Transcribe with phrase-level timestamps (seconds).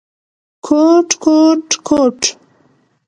[0.65, 2.19] کوټ، کوټ، کوټ….